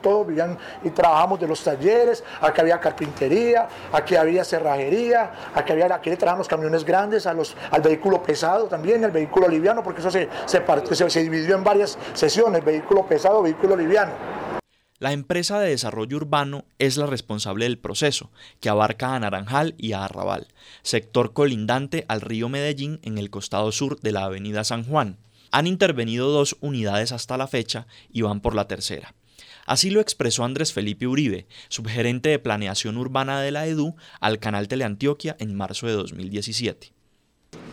todos 0.02 0.26
vivían 0.26 0.58
y 0.84 0.90
trabajamos 0.90 1.40
de 1.40 1.48
los 1.48 1.62
talleres, 1.62 2.22
aquí 2.40 2.60
había 2.60 2.80
carpintería, 2.80 3.68
aquí 3.92 4.16
había 4.16 4.44
cerrajería, 4.44 5.30
aquí, 5.54 5.72
había, 5.72 5.94
aquí 5.94 6.10
le 6.10 6.16
trabajan 6.16 6.38
los 6.38 6.48
camiones 6.48 6.84
grandes 6.84 7.26
a 7.26 7.34
los, 7.34 7.56
al 7.70 7.82
vehículo 7.82 8.22
pesado 8.22 8.66
también, 8.66 9.04
el 9.04 9.10
vehículo 9.10 9.48
liviano, 9.48 9.82
porque 9.82 10.00
eso 10.00 10.10
se, 10.10 10.28
se, 10.46 11.10
se 11.10 11.22
dividió 11.22 11.56
en 11.56 11.64
varias 11.64 11.98
sesiones, 12.14 12.64
vehículo 12.64 13.06
pesado, 13.06 13.42
vehículo 13.42 13.76
liviano. 13.76 14.12
La 14.98 15.12
empresa 15.12 15.60
de 15.60 15.68
desarrollo 15.68 16.16
urbano 16.16 16.64
es 16.78 16.96
la 16.96 17.04
responsable 17.04 17.66
del 17.66 17.78
proceso, 17.78 18.30
que 18.60 18.70
abarca 18.70 19.14
a 19.14 19.20
Naranjal 19.20 19.74
y 19.76 19.92
a 19.92 20.04
Arrabal, 20.04 20.48
sector 20.82 21.34
colindante 21.34 22.06
al 22.08 22.22
río 22.22 22.48
Medellín 22.48 22.98
en 23.02 23.18
el 23.18 23.28
costado 23.28 23.72
sur 23.72 24.00
de 24.00 24.12
la 24.12 24.24
avenida 24.24 24.64
San 24.64 24.84
Juan. 24.84 25.18
Han 25.52 25.66
intervenido 25.66 26.30
dos 26.30 26.56
unidades 26.60 27.12
hasta 27.12 27.36
la 27.36 27.46
fecha 27.46 27.86
y 28.10 28.22
van 28.22 28.40
por 28.40 28.54
la 28.54 28.68
tercera. 28.68 29.14
Así 29.66 29.90
lo 29.90 30.00
expresó 30.00 30.44
Andrés 30.44 30.72
Felipe 30.72 31.06
Uribe, 31.06 31.46
subgerente 31.68 32.28
de 32.28 32.38
planeación 32.38 32.96
urbana 32.96 33.40
de 33.40 33.50
la 33.50 33.66
EDU, 33.66 33.96
al 34.20 34.38
canal 34.38 34.68
Teleantioquia 34.68 35.36
en 35.40 35.54
marzo 35.54 35.86
de 35.86 35.94
2017. 35.94 36.92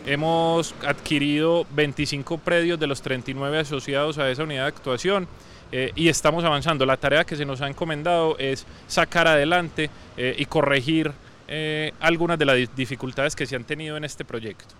Hemos 0.06 0.74
adquirido 0.86 1.66
25 1.74 2.38
predios 2.38 2.78
de 2.78 2.86
los 2.86 3.00
39 3.00 3.60
asociados 3.60 4.18
a 4.18 4.30
esa 4.30 4.42
unidad 4.42 4.62
de 4.62 4.68
actuación 4.68 5.28
eh, 5.72 5.92
y 5.94 6.08
estamos 6.08 6.44
avanzando. 6.44 6.84
La 6.84 6.96
tarea 6.96 7.24
que 7.24 7.36
se 7.36 7.46
nos 7.46 7.60
ha 7.60 7.68
encomendado 7.68 8.36
es 8.38 8.66
sacar 8.86 9.26
adelante 9.26 9.88
eh, 10.16 10.34
y 10.38 10.44
corregir 10.46 11.12
eh, 11.48 11.92
algunas 12.00 12.38
de 12.38 12.44
las 12.44 12.76
dificultades 12.76 13.34
que 13.34 13.46
se 13.46 13.56
han 13.56 13.64
tenido 13.64 13.96
en 13.96 14.04
este 14.04 14.24
proyecto. 14.24 14.74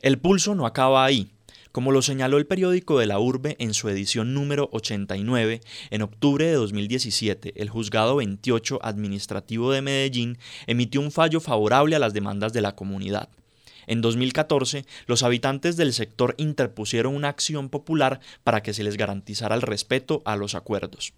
El 0.00 0.18
pulso 0.18 0.54
no 0.54 0.66
acaba 0.66 1.04
ahí. 1.04 1.30
Como 1.74 1.90
lo 1.90 2.02
señaló 2.02 2.38
el 2.38 2.46
periódico 2.46 3.00
de 3.00 3.06
la 3.06 3.18
Urbe 3.18 3.56
en 3.58 3.74
su 3.74 3.88
edición 3.88 4.32
número 4.32 4.68
89, 4.70 5.60
en 5.90 6.02
octubre 6.02 6.46
de 6.46 6.52
2017, 6.52 7.60
el 7.60 7.68
Juzgado 7.68 8.14
28 8.14 8.78
Administrativo 8.80 9.72
de 9.72 9.82
Medellín 9.82 10.38
emitió 10.68 11.00
un 11.00 11.10
fallo 11.10 11.40
favorable 11.40 11.96
a 11.96 11.98
las 11.98 12.14
demandas 12.14 12.52
de 12.52 12.60
la 12.60 12.76
comunidad. 12.76 13.28
En 13.88 14.02
2014, 14.02 14.86
los 15.06 15.24
habitantes 15.24 15.76
del 15.76 15.92
sector 15.92 16.36
interpusieron 16.38 17.12
una 17.12 17.28
acción 17.28 17.70
popular 17.70 18.20
para 18.44 18.62
que 18.62 18.72
se 18.72 18.84
les 18.84 18.96
garantizara 18.96 19.56
el 19.56 19.62
respeto 19.62 20.22
a 20.24 20.36
los 20.36 20.54
acuerdos. 20.54 21.12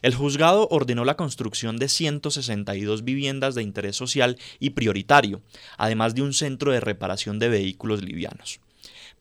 El 0.00 0.14
juzgado 0.14 0.66
ordenó 0.70 1.04
la 1.04 1.18
construcción 1.18 1.76
de 1.76 1.90
162 1.90 3.04
viviendas 3.04 3.54
de 3.54 3.62
interés 3.62 3.96
social 3.96 4.38
y 4.58 4.70
prioritario, 4.70 5.42
además 5.76 6.14
de 6.14 6.22
un 6.22 6.32
centro 6.32 6.72
de 6.72 6.80
reparación 6.80 7.38
de 7.38 7.50
vehículos 7.50 8.02
livianos. 8.02 8.60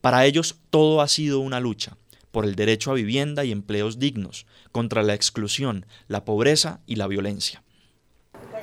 Para 0.03 0.25
ellos 0.25 0.59
todo 0.69 0.99
ha 0.99 1.07
sido 1.07 1.39
una 1.39 1.61
lucha 1.61 1.95
por 2.31 2.43
el 2.43 2.55
derecho 2.55 2.91
a 2.91 2.93
vivienda 2.93 3.45
y 3.45 3.53
empleos 3.53 3.99
dignos, 3.99 4.45
contra 4.73 5.01
la 5.01 5.13
exclusión, 5.13 5.85
la 6.09 6.25
pobreza 6.25 6.81
y 6.85 6.97
la 6.97 7.07
violencia. 7.07 7.63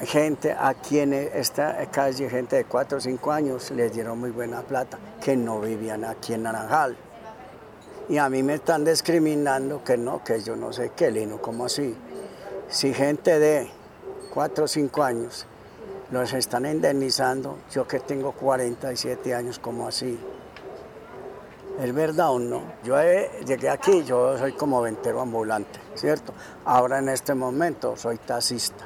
Gente 0.03 0.53
aquí 0.53 0.99
en 0.99 1.15
esta 1.15 1.91
calle, 1.91 2.29
gente 2.29 2.57
de 2.57 2.65
4 2.67 2.99
o 2.99 3.01
5 3.01 3.33
años, 3.33 3.71
les 3.71 3.91
dieron 3.95 4.21
muy 4.21 4.33
buena 4.33 4.61
plata, 4.61 4.99
que 5.25 5.35
no 5.35 5.63
vivían 5.63 6.05
aquí 6.05 6.35
en 6.35 6.43
Naranjal. 6.43 6.95
Y 8.11 8.19
a 8.19 8.29
mí 8.29 8.43
me 8.43 8.57
están 8.57 8.85
discriminando 8.85 9.83
que 9.83 9.97
no, 9.97 10.23
que 10.23 10.43
yo 10.43 10.57
no 10.57 10.75
sé 10.75 10.93
qué, 10.95 11.11
Lino, 11.11 11.41
¿cómo 11.41 11.65
así? 11.65 11.95
Si 12.69 12.93
gente 12.93 13.39
de 13.39 13.67
4 14.35 14.65
o 14.65 14.69
5 14.69 15.03
años 15.03 15.47
los 16.11 16.35
están 16.35 16.67
indemnizando, 16.67 17.61
yo 17.73 17.89
que 17.89 17.99
tengo 18.01 18.33
47 18.33 19.35
años, 19.35 19.59
¿cómo 19.59 19.89
así? 19.89 20.19
¿Es 21.81 21.95
verdad 21.95 22.33
o 22.33 22.39
no? 22.39 22.63
Yo 22.85 22.97
llegué 23.47 23.71
aquí, 23.71 24.05
yo 24.05 24.37
soy 24.37 24.53
como 24.53 24.83
ventero 24.83 25.23
ambulante, 25.23 25.81
¿cierto? 25.95 26.35
Ahora 26.67 26.99
en 26.99 27.09
este 27.09 27.35
momento 27.35 27.97
soy 27.97 28.19
taxista. 28.19 28.85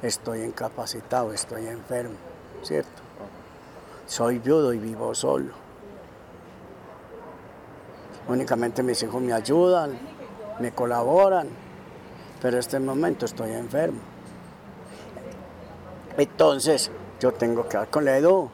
Estoy 0.00 0.42
incapacitado, 0.42 1.32
estoy 1.32 1.66
enfermo, 1.66 2.14
¿cierto? 2.62 3.02
Soy 4.06 4.38
viudo 4.38 4.72
y 4.72 4.78
vivo 4.78 5.12
solo. 5.12 5.54
Únicamente 8.28 8.84
mis 8.84 9.02
hijos 9.02 9.20
me 9.20 9.32
ayudan, 9.32 9.98
me 10.60 10.70
colaboran, 10.70 11.48
pero 12.40 12.56
en 12.56 12.60
este 12.60 12.78
momento 12.78 13.24
estoy 13.24 13.50
enfermo. 13.50 13.98
Entonces, 16.16 16.92
yo 17.18 17.32
tengo 17.32 17.68
que 17.68 17.76
dar 17.76 17.88
con 17.88 18.04
la 18.04 18.16
edu 18.16 18.50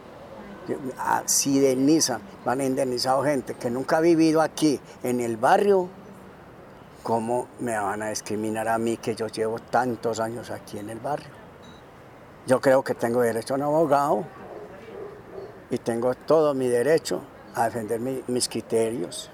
si 1.27 1.57
indemnizan, 1.57 2.21
van 2.45 2.61
a 2.61 2.65
indemnizar 2.65 3.23
gente 3.25 3.55
que 3.55 3.71
nunca 3.71 3.99
ha 3.99 4.01
vivido 4.01 4.41
aquí 4.41 4.81
en 5.03 5.21
el 5.21 5.37
barrio, 5.37 5.89
¿cómo 7.03 7.49
me 7.61 7.79
van 7.79 8.03
a 8.03 8.11
discriminar 8.11 8.69
a 8.69 8.79
mí 8.79 8.97
que 8.97 9.15
yo 9.15 9.27
llevo 9.29 9.59
tantos 9.59 10.21
años 10.21 10.51
aquí 10.51 10.79
en 10.79 10.91
el 10.91 11.01
barrio? 11.01 11.31
Yo 12.47 12.61
creo 12.61 12.83
que 12.83 12.95
tengo 12.95 13.21
derecho 13.21 13.55
a 13.55 13.57
un 13.57 13.63
abogado 13.63 14.25
y 15.71 15.79
tengo 15.79 16.15
todo 16.15 16.55
mi 16.55 16.69
derecho 16.69 17.23
a 17.55 17.65
defender 17.65 18.01
mis 18.01 18.49
criterios. 18.49 19.31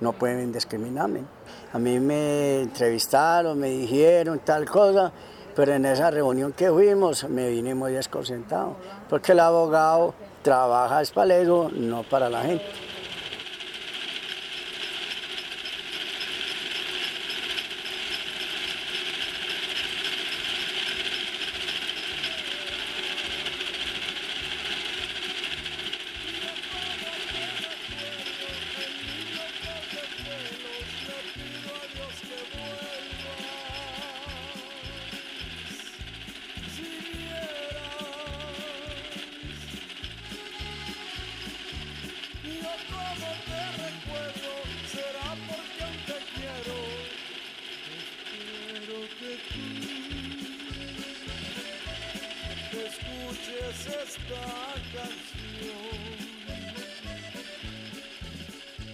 No 0.00 0.12
pueden 0.12 0.52
discriminarme. 0.52 1.22
A 1.72 1.78
mí 1.78 2.00
me 2.00 2.62
entrevistaron, 2.62 3.58
me 3.58 3.68
dijeron 3.68 4.40
tal 4.40 4.68
cosa, 4.68 5.12
pero 5.54 5.74
en 5.74 5.84
esa 5.84 6.10
reunión 6.10 6.52
que 6.52 6.70
fuimos 6.70 7.28
me 7.28 7.48
vine 7.50 7.74
muy 7.74 7.92
desconcentrado, 7.92 8.76
porque 9.08 9.32
el 9.32 9.40
abogado 9.40 10.14
trabaja 10.42 11.02
es 11.02 11.10
para 11.10 11.36
ego, 11.36 11.70
no 11.72 12.02
para 12.02 12.28
la 12.28 12.42
gente. 12.42 12.64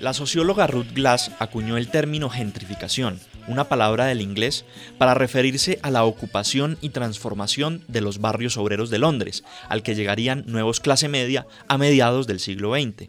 La 0.01 0.15
socióloga 0.15 0.67
Ruth 0.69 0.93
Glass 0.95 1.33
acuñó 1.41 1.77
el 1.77 1.89
término 1.89 2.31
gentrificación 2.31 3.19
una 3.49 3.69
palabra 3.69 4.05
del 4.05 4.21
inglés 4.21 4.65
para 4.99 5.15
referirse 5.15 5.81
a 5.83 5.91
la 5.91 6.05
ocupación 6.05 6.79
y 6.81 6.91
transformación 6.91 7.83
de 7.89 8.01
los 8.01 8.21
barrios 8.21 8.57
obreros 8.57 8.91
de 8.91 8.99
Londres, 8.99 9.43
al 9.69 9.83
que 9.83 9.95
llegarían 9.95 10.45
nuevos 10.47 10.81
clase 10.81 11.09
media 11.09 11.47
a 11.67 11.79
mediados 11.79 12.27
del 12.27 12.41
siglo 12.41 12.75
XX. 12.75 13.09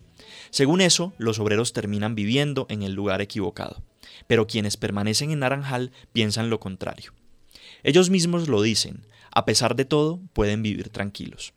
Según 0.50 0.82
eso, 0.82 1.14
los 1.18 1.40
obreros 1.40 1.74
terminan 1.74 2.16
viviendo 2.16 2.66
en 2.70 2.82
el 2.82 2.94
lugar 2.94 3.22
equivocado, 3.22 3.84
pero 4.28 4.48
quienes 4.48 4.78
permanecen 4.78 5.32
en 5.32 5.40
Naranjal 5.40 5.92
piensan 6.14 6.50
lo 6.50 6.60
contrario. 6.60 7.14
Ellos 7.84 8.10
mismos 8.10 8.48
lo 8.48 8.62
dicen, 8.62 9.06
a 9.32 9.46
pesar 9.46 9.76
de 9.76 9.86
todo, 9.86 10.20
pueden 10.34 10.64
vivir 10.64 10.90
tranquilos. 10.90 11.54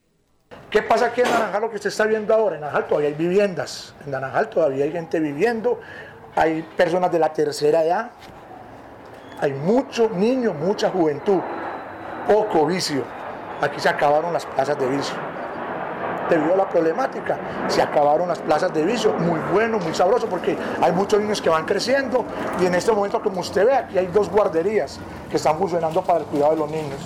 ¿Qué 0.73 0.81
pasa 0.81 1.05
aquí 1.05 1.21
en 1.21 1.31
Naranjal 1.31 1.61
lo 1.61 1.69
que 1.69 1.77
usted 1.77 1.91
está 1.91 2.07
viendo 2.07 2.33
ahora? 2.33 2.55
En 2.55 2.63
Naranjal 2.63 2.87
todavía 2.87 3.11
hay 3.11 3.15
viviendas, 3.15 3.93
en 4.07 4.11
Naranjal 4.11 4.49
todavía 4.49 4.85
hay 4.85 4.91
gente 4.91 5.21
viviendo, 5.21 5.79
hay 6.35 6.63
personas 6.63 7.13
de 7.13 7.19
la 7.19 7.31
tercera 7.31 7.85
edad, 7.85 8.11
hay 9.39 9.53
muchos 9.53 10.11
niños, 10.13 10.55
mucha 10.55 10.89
juventud, 10.89 11.41
poco 12.27 12.65
vicio. 12.65 13.05
Aquí 13.61 13.79
se 13.81 13.91
acabaron 13.91 14.33
las 14.33 14.47
plazas 14.47 14.79
de 14.79 14.89
vicio. 14.89 15.15
Debido 16.31 16.55
a 16.55 16.57
la 16.57 16.69
problemática, 16.71 17.37
se 17.69 17.83
acabaron 17.83 18.27
las 18.27 18.39
plazas 18.39 18.73
de 18.73 18.83
vicio, 18.83 19.13
muy 19.13 19.41
bueno, 19.53 19.79
muy 19.79 19.95
sabroso, 19.95 20.27
porque 20.27 20.57
hay 20.81 20.93
muchos 20.93 21.21
niños 21.21 21.43
que 21.43 21.51
van 21.51 21.67
creciendo 21.67 22.25
y 22.59 22.65
en 22.65 22.75
este 22.75 22.93
momento, 22.93 23.21
como 23.21 23.41
usted 23.41 23.67
ve, 23.67 23.75
aquí 23.75 23.99
hay 23.99 24.07
dos 24.07 24.31
guarderías 24.31 24.99
que 25.29 25.37
están 25.37 25.59
funcionando 25.59 26.03
para 26.03 26.21
el 26.21 26.25
cuidado 26.25 26.53
de 26.53 26.59
los 26.61 26.71
niños. 26.71 26.99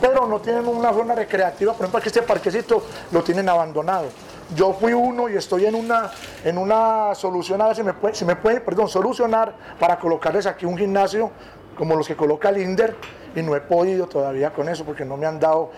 Pero 0.00 0.26
no 0.26 0.40
tienen 0.40 0.66
una 0.66 0.92
zona 0.92 1.14
recreativa, 1.14 1.72
por 1.72 1.82
ejemplo, 1.82 1.98
aquí 1.98 2.08
este 2.08 2.22
parquecito 2.22 2.82
lo 3.12 3.22
tienen 3.22 3.48
abandonado. 3.48 4.08
Yo 4.54 4.72
fui 4.74 4.92
uno 4.92 5.28
y 5.28 5.36
estoy 5.36 5.66
en 5.66 5.74
una, 5.74 6.10
en 6.44 6.58
una 6.58 7.14
solución, 7.14 7.60
a 7.62 7.66
ver 7.66 7.76
si 7.76 7.82
me 7.82 7.94
puede, 7.94 8.14
si 8.14 8.24
me 8.24 8.36
puede 8.36 8.60
perdón, 8.60 8.88
solucionar 8.88 9.54
para 9.80 9.98
colocarles 9.98 10.46
aquí 10.46 10.66
un 10.66 10.76
gimnasio 10.78 11.30
como 11.76 11.96
los 11.96 12.06
que 12.06 12.16
coloca 12.16 12.48
el 12.48 12.58
INDER 12.58 12.96
y 13.34 13.42
no 13.42 13.54
he 13.54 13.60
podido 13.60 14.06
todavía 14.06 14.52
con 14.52 14.68
eso 14.68 14.84
porque 14.84 15.04
no 15.04 15.16
me 15.16 15.26
han 15.26 15.38
dado 15.38 15.70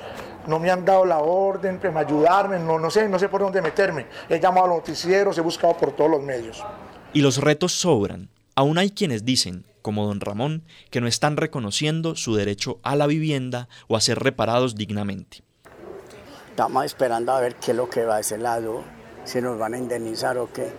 no 0.47 0.59
me 0.59 0.71
han 0.71 0.85
dado 0.85 1.05
la 1.05 1.19
orden 1.19 1.79
para 1.79 2.01
ayudarme, 2.01 2.59
no, 2.59 2.79
no 2.79 2.91
sé, 2.91 3.07
no 3.09 3.19
sé 3.19 3.29
por 3.29 3.43
dónde 3.43 3.61
meterme. 3.61 4.07
He 4.29 4.41
llamado 4.41 4.65
a 4.65 4.69
los 4.69 4.77
noticieros, 4.79 5.37
he 5.37 5.43
buscado 5.43 5.77
por 5.77 5.93
todos 5.93 6.11
los 6.11 6.23
medios. 6.23 6.65
Y 7.13 7.21
los 7.21 7.37
retos 7.37 7.73
sobran. 7.73 8.31
Aún 8.59 8.77
hay 8.77 8.91
quienes 8.91 9.25
dicen, 9.25 9.65
como 9.83 10.09
don 10.09 10.21
Ramón, 10.21 10.65
que 10.91 11.01
no 11.01 11.07
están 11.07 11.37
reconociendo 11.37 12.17
su 12.17 12.35
derecho 12.35 12.81
a 12.83 12.97
la 12.97 13.07
vivienda 13.07 13.69
o 13.87 13.97
a 13.97 14.01
ser 14.01 14.19
reparados 14.19 14.75
dignamente. 14.75 15.45
Estamos 16.51 16.85
esperando 16.85 17.31
a 17.31 17.41
ver 17.41 17.55
qué 17.55 17.71
es 17.71 17.77
lo 17.77 17.89
que 17.89 18.05
va 18.05 18.17
a 18.17 18.19
ese 18.19 18.37
lado, 18.37 18.83
si 19.23 19.41
nos 19.41 19.57
van 19.61 19.75
a 19.75 19.79
indemnizar 19.79 20.39
o 20.39 20.53
qué. 20.53 20.73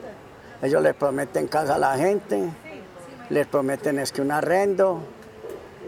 Ellos 0.61 0.83
les 0.83 0.93
prometen 0.93 1.47
casa 1.47 1.75
a 1.75 1.77
la 1.77 1.95
gente, 1.95 2.49
les 3.29 3.47
prometen 3.47 3.99
es 3.99 4.11
que 4.11 4.21
un 4.21 4.33
arrendo 4.33 5.01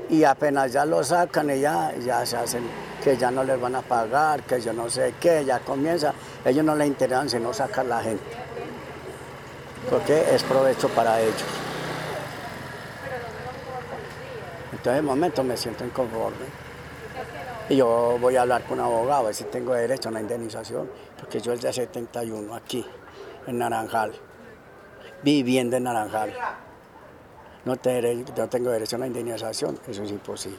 y 0.10 0.24
apenas 0.24 0.72
ya 0.72 0.86
lo 0.86 1.04
sacan 1.04 1.50
y 1.50 1.60
ya, 1.60 1.94
ya 1.98 2.26
se 2.26 2.38
hacen 2.38 2.64
que 3.04 3.18
ya 3.18 3.32
no 3.32 3.44
les 3.44 3.60
van 3.60 3.76
a 3.76 3.82
pagar, 3.82 4.44
que 4.44 4.62
yo 4.62 4.72
no 4.72 4.90
sé 4.90 5.16
qué, 5.20 5.44
ya 5.44 5.60
comienza, 5.60 6.14
ellos 6.46 6.64
no 6.64 6.74
les 6.74 6.88
interesan 6.88 7.30
sino 7.30 7.54
sacar 7.54 7.86
la 7.86 8.02
gente, 8.02 8.24
porque 9.90 10.24
es 10.34 10.42
provecho 10.44 10.88
para 10.88 11.20
ellos. 11.20 11.44
Entonces 14.82 14.96
de 14.96 15.02
momento 15.04 15.44
me 15.44 15.56
siento 15.56 15.86
inconforme. 15.86 16.46
Y 17.70 17.76
yo 17.78 18.18
voy 18.20 18.36
a 18.36 18.42
hablar 18.42 18.64
con 18.64 18.80
un 18.80 18.86
abogado, 18.86 19.22
a 19.22 19.24
ver 19.28 19.36
si 19.36 19.44
tengo 19.46 19.74
derecho 19.74 20.10
a 20.10 20.12
una 20.12 20.22
indemnización, 20.22 20.90
porque 21.20 21.40
yo 21.40 21.54
es 21.54 21.62
de 21.62 21.72
71 21.72 22.54
aquí, 22.56 22.86
en 23.46 23.60
Naranjal, 23.60 24.14
viviendo 25.24 25.78
en 25.78 25.84
Naranjal 25.84 26.34
no, 27.64 27.78
tengo 27.78 28.72
derecho 28.72 28.96
a 28.96 28.98
una 28.98 29.08
indemnización, 29.08 29.80
eso 29.88 30.04
es 30.04 30.10
imposible. 30.10 30.58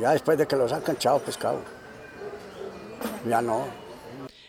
Ya 0.00 0.12
después 0.12 0.38
de 0.38 0.46
que 0.46 0.54
lo 0.54 0.68
sacan, 0.68 0.96
chao 0.96 1.18
pescado. 1.18 1.60
Ya 3.28 3.42
no. 3.42 3.66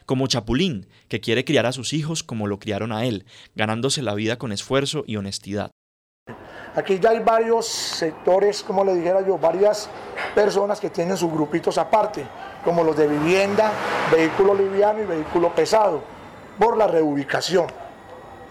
Como 0.05 0.27
Chapulín, 0.27 0.87
que 1.07 1.19
quiere 1.19 1.43
criar 1.43 1.65
a 1.65 1.71
sus 1.71 1.93
hijos 1.93 2.23
como 2.23 2.47
lo 2.47 2.59
criaron 2.59 2.91
a 2.91 3.05
él, 3.05 3.25
ganándose 3.55 4.03
la 4.03 4.13
vida 4.13 4.37
con 4.37 4.51
esfuerzo 4.51 5.03
y 5.07 5.15
honestidad. 5.15 5.71
Aquí 6.77 6.99
ya 6.99 7.09
hay 7.09 7.19
varios 7.19 7.67
sectores, 7.67 8.63
como 8.63 8.85
le 8.85 8.93
dijera 8.93 9.21
yo, 9.21 9.37
varias 9.37 9.89
personas 10.33 10.79
que 10.79 10.89
tienen 10.89 11.17
sus 11.17 11.31
grupitos 11.31 11.77
aparte, 11.77 12.25
como 12.63 12.83
los 12.83 12.95
de 12.95 13.07
vivienda, 13.07 13.71
vehículo 14.11 14.53
liviano 14.53 15.01
y 15.01 15.05
vehículo 15.05 15.53
pesado, 15.53 16.01
por 16.57 16.77
la 16.77 16.87
reubicación 16.87 17.65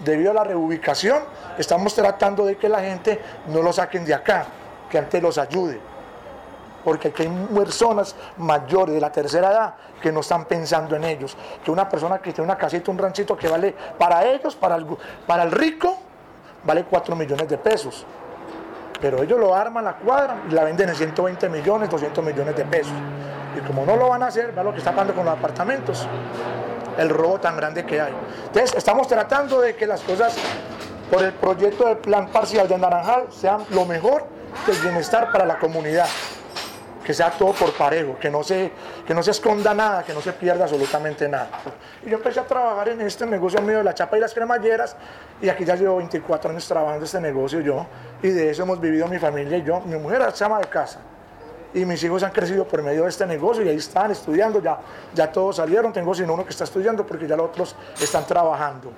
debido 0.04 0.30
a 0.30 0.34
la 0.34 0.44
reubicación, 0.44 1.22
estamos 1.58 1.94
tratando 1.94 2.44
de 2.44 2.56
que 2.56 2.68
la 2.68 2.80
gente 2.80 3.20
no 3.48 3.62
lo 3.62 3.72
saquen 3.72 4.04
de 4.04 4.14
acá, 4.14 4.46
que 4.90 4.98
antes 4.98 5.22
los 5.22 5.38
ayude. 5.38 5.80
Porque 6.84 7.08
aquí 7.08 7.22
hay 7.22 7.48
personas 7.54 8.14
mayores 8.36 8.94
de 8.94 9.00
la 9.00 9.10
tercera 9.10 9.50
edad 9.50 9.74
que 10.00 10.12
no 10.12 10.20
están 10.20 10.44
pensando 10.44 10.94
en 10.94 11.04
ellos. 11.04 11.36
Que 11.64 11.70
una 11.70 11.88
persona 11.88 12.18
que 12.18 12.32
tiene 12.32 12.44
una 12.44 12.56
casita, 12.56 12.90
un 12.90 12.98
ranchito 12.98 13.36
que 13.36 13.48
vale 13.48 13.74
para 13.98 14.24
ellos, 14.24 14.54
para 14.54 14.76
el, 14.76 14.86
para 15.26 15.42
el 15.42 15.50
rico, 15.50 15.98
vale 16.64 16.84
4 16.84 17.16
millones 17.16 17.48
de 17.48 17.58
pesos. 17.58 18.06
Pero 19.00 19.22
ellos 19.22 19.38
lo 19.38 19.54
arman, 19.54 19.84
la 19.84 19.96
cuadra 19.96 20.42
y 20.48 20.52
la 20.52 20.64
venden 20.64 20.88
en 20.88 20.94
120 20.94 21.48
millones, 21.48 21.90
200 21.90 22.24
millones 22.24 22.56
de 22.56 22.64
pesos. 22.64 22.94
Y 23.56 23.60
como 23.60 23.84
no 23.84 23.96
lo 23.96 24.08
van 24.08 24.22
a 24.22 24.26
hacer, 24.26 24.52
vea 24.52 24.64
lo 24.64 24.72
que 24.72 24.78
está 24.78 24.92
pasando 24.92 25.14
con 25.14 25.24
los 25.24 25.36
apartamentos 25.36 26.06
el 26.98 27.10
robo 27.10 27.38
tan 27.38 27.56
grande 27.56 27.84
que 27.84 28.00
hay. 28.00 28.12
Entonces, 28.46 28.74
estamos 28.74 29.06
tratando 29.08 29.60
de 29.60 29.76
que 29.76 29.86
las 29.86 30.00
cosas 30.00 30.34
por 31.10 31.22
el 31.22 31.32
proyecto 31.32 31.86
del 31.86 31.98
plan 31.98 32.28
parcial 32.28 32.68
de 32.68 32.78
Naranjal 32.78 33.26
sean 33.30 33.64
lo 33.70 33.84
mejor 33.84 34.26
del 34.66 34.76
bienestar 34.78 35.30
para 35.30 35.46
la 35.46 35.58
comunidad. 35.58 36.06
Que 37.06 37.14
sea 37.14 37.30
todo 37.30 37.52
por 37.52 37.72
parejo, 37.72 38.18
que 38.18 38.28
no, 38.28 38.42
se, 38.42 38.72
que 39.06 39.14
no 39.14 39.22
se 39.22 39.30
esconda 39.30 39.72
nada, 39.72 40.02
que 40.02 40.12
no 40.12 40.20
se 40.20 40.32
pierda 40.32 40.64
absolutamente 40.64 41.28
nada. 41.28 41.48
Y 42.04 42.10
yo 42.10 42.16
empecé 42.16 42.40
a 42.40 42.44
trabajar 42.44 42.88
en 42.88 43.00
este 43.02 43.24
negocio 43.24 43.62
mío 43.62 43.78
de 43.78 43.84
la 43.84 43.94
chapa 43.94 44.16
y 44.16 44.20
las 44.20 44.34
cremalleras, 44.34 44.96
y 45.40 45.48
aquí 45.48 45.64
ya 45.64 45.76
llevo 45.76 45.98
24 45.98 46.50
años 46.50 46.66
trabajando 46.66 47.04
este 47.04 47.20
negocio 47.20 47.60
yo, 47.60 47.86
y 48.22 48.30
de 48.30 48.50
eso 48.50 48.64
hemos 48.64 48.80
vivido 48.80 49.06
mi 49.06 49.20
familia 49.20 49.56
y 49.56 49.62
yo. 49.62 49.80
Mi 49.82 49.96
mujer 49.96 50.20
es 50.22 50.34
chama 50.34 50.58
de 50.58 50.66
casa, 50.66 50.98
y 51.72 51.84
mis 51.84 52.02
hijos 52.02 52.24
han 52.24 52.32
crecido 52.32 52.66
por 52.66 52.82
medio 52.82 53.04
de 53.04 53.10
este 53.10 53.24
negocio 53.24 53.62
y 53.62 53.68
ahí 53.68 53.76
están 53.76 54.10
estudiando, 54.10 54.60
ya, 54.60 54.78
ya 55.14 55.30
todos 55.30 55.56
salieron, 55.56 55.92
tengo 55.92 56.12
sino 56.12 56.34
uno 56.34 56.44
que 56.44 56.50
está 56.50 56.64
estudiando 56.64 57.06
porque 57.06 57.28
ya 57.28 57.36
los 57.36 57.50
otros 57.50 57.76
están 58.00 58.26
trabajando. 58.26 58.90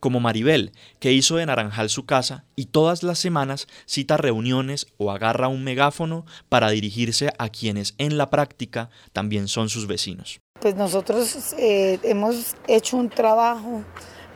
Como 0.00 0.20
Maribel, 0.20 0.72
que 1.00 1.12
hizo 1.12 1.36
de 1.36 1.46
Naranjal 1.46 1.88
su 1.88 2.04
casa 2.04 2.44
y 2.54 2.66
todas 2.66 3.02
las 3.02 3.18
semanas 3.18 3.66
cita 3.86 4.16
reuniones 4.16 4.86
o 4.98 5.10
agarra 5.10 5.48
un 5.48 5.64
megáfono 5.64 6.26
para 6.48 6.70
dirigirse 6.70 7.32
a 7.38 7.48
quienes 7.48 7.94
en 7.98 8.18
la 8.18 8.30
práctica 8.30 8.90
también 9.12 9.48
son 9.48 9.68
sus 9.68 9.86
vecinos. 9.86 10.40
Pues 10.60 10.74
nosotros 10.74 11.54
eh, 11.58 11.98
hemos 12.02 12.56
hecho 12.66 12.96
un 12.96 13.08
trabajo 13.08 13.82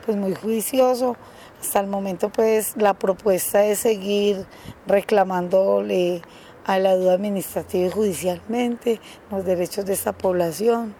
pues 0.05 0.17
muy 0.17 0.33
juicioso. 0.35 1.15
Hasta 1.59 1.79
el 1.79 1.87
momento 1.87 2.29
pues 2.29 2.75
la 2.75 2.95
propuesta 2.95 3.65
es 3.65 3.79
seguir 3.79 4.45
reclamándole 4.87 6.21
a 6.65 6.79
la 6.79 6.95
duda 6.95 7.13
administrativa 7.13 7.87
y 7.87 7.91
judicialmente, 7.91 8.99
los 9.29 9.45
derechos 9.45 9.85
de 9.85 9.93
esta 9.93 10.13
población. 10.13 10.95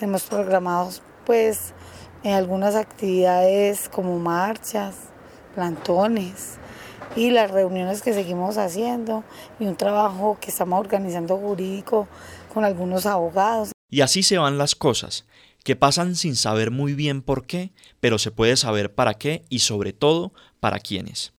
Hemos 0.00 0.24
programado 0.24 0.90
pues 1.24 1.72
en 2.24 2.32
algunas 2.32 2.74
actividades 2.74 3.88
como 3.90 4.18
marchas, 4.18 4.96
plantones 5.54 6.56
y 7.14 7.30
las 7.30 7.50
reuniones 7.50 8.02
que 8.02 8.14
seguimos 8.14 8.56
haciendo 8.56 9.22
y 9.60 9.66
un 9.66 9.76
trabajo 9.76 10.38
que 10.40 10.50
estamos 10.50 10.80
organizando 10.80 11.36
jurídico 11.36 12.08
con 12.52 12.64
algunos 12.64 13.06
abogados. 13.06 13.72
Y 13.90 14.00
así 14.00 14.22
se 14.22 14.38
van 14.38 14.58
las 14.58 14.74
cosas, 14.74 15.26
que 15.62 15.76
pasan 15.76 16.16
sin 16.16 16.34
saber 16.34 16.70
muy 16.70 16.94
bien 16.94 17.22
por 17.22 17.46
qué, 17.46 17.72
pero 18.00 18.18
se 18.18 18.30
puede 18.30 18.56
saber 18.56 18.94
para 18.94 19.14
qué 19.14 19.44
y 19.50 19.60
sobre 19.60 19.92
todo 19.92 20.32
para 20.60 20.80
quiénes. 20.80 21.34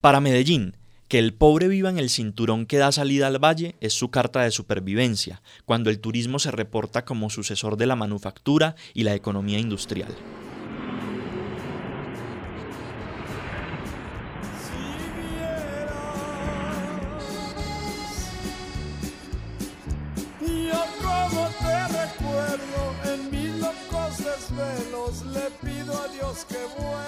Para 0.00 0.20
Medellín, 0.20 0.76
que 1.12 1.18
el 1.18 1.34
pobre 1.34 1.68
viva 1.68 1.90
en 1.90 1.98
el 1.98 2.08
cinturón 2.08 2.64
que 2.64 2.78
da 2.78 2.90
salida 2.90 3.26
al 3.26 3.36
valle 3.38 3.76
es 3.82 3.92
su 3.92 4.10
carta 4.10 4.40
de 4.40 4.50
supervivencia, 4.50 5.42
cuando 5.66 5.90
el 5.90 6.00
turismo 6.00 6.38
se 6.38 6.50
reporta 6.50 7.04
como 7.04 7.28
sucesor 7.28 7.76
de 7.76 7.84
la 7.84 7.96
manufactura 7.96 8.76
y 8.94 9.02
la 9.02 9.14
economía 9.14 9.58
industrial. 9.58 10.16
le 25.32 25.50
pido 25.60 25.92
a 25.92 26.08
Dios 26.08 26.46
que 26.46 26.56
vuelva. 26.80 27.01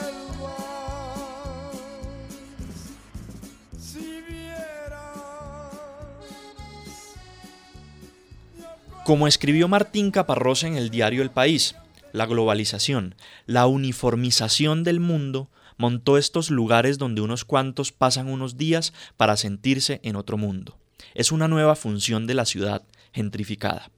Como 9.04 9.28
escribió 9.28 9.68
Martín 9.68 10.10
Caparrós 10.10 10.62
en 10.62 10.76
el 10.76 10.88
diario 10.88 11.20
El 11.20 11.30
País, 11.30 11.74
la 12.12 12.24
globalización, 12.24 13.16
la 13.44 13.66
uniformización 13.66 14.82
del 14.82 14.98
mundo 14.98 15.50
montó 15.76 16.16
estos 16.16 16.50
lugares 16.50 16.96
donde 16.96 17.20
unos 17.20 17.44
cuantos 17.44 17.92
pasan 17.92 18.28
unos 18.28 18.56
días 18.56 18.94
para 19.18 19.36
sentirse 19.36 20.00
en 20.04 20.16
otro 20.16 20.38
mundo. 20.38 20.78
Es 21.12 21.32
una 21.32 21.48
nueva 21.48 21.76
función 21.76 22.26
de 22.26 22.32
la 22.32 22.46
ciudad, 22.46 22.82
gentrificada. 23.12 23.90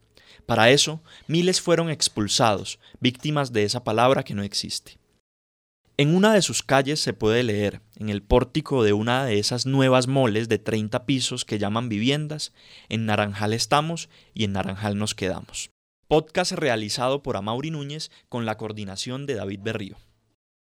Para 0.44 0.70
eso, 0.70 1.00
miles 1.28 1.60
fueron 1.60 1.88
expulsados, 1.88 2.80
víctimas 2.98 3.52
de 3.52 3.62
esa 3.62 3.84
palabra 3.84 4.24
que 4.24 4.34
no 4.34 4.42
existe. 4.42 4.98
En 5.98 6.14
una 6.14 6.34
de 6.34 6.42
sus 6.42 6.62
calles 6.62 7.00
se 7.00 7.14
puede 7.14 7.42
leer, 7.42 7.80
en 7.96 8.10
el 8.10 8.22
pórtico 8.22 8.84
de 8.84 8.92
una 8.92 9.24
de 9.24 9.38
esas 9.38 9.64
nuevas 9.64 10.08
moles 10.08 10.46
de 10.46 10.58
30 10.58 11.06
pisos 11.06 11.46
que 11.46 11.58
llaman 11.58 11.88
viviendas, 11.88 12.52
en 12.90 13.06
Naranjal 13.06 13.54
estamos 13.54 14.10
y 14.34 14.44
en 14.44 14.52
Naranjal 14.52 14.98
nos 14.98 15.14
quedamos. 15.14 15.70
Podcast 16.06 16.52
realizado 16.52 17.22
por 17.22 17.38
Amaury 17.38 17.70
Núñez 17.70 18.10
con 18.28 18.44
la 18.44 18.58
coordinación 18.58 19.24
de 19.24 19.36
David 19.36 19.60
Berrío. 19.62 19.96